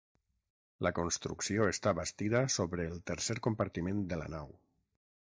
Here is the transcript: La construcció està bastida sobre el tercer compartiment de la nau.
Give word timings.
La 0.85 0.91
construcció 0.99 1.67
està 1.73 1.93
bastida 2.01 2.41
sobre 2.55 2.87
el 2.93 2.97
tercer 3.13 3.37
compartiment 3.49 4.01
de 4.15 4.19
la 4.23 4.31
nau. 4.37 4.51